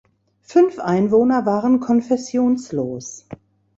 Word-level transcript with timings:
Fünf 0.41 0.79
Einwohner 0.79 1.45
waren 1.45 1.79
konfessionslos. 1.79 3.27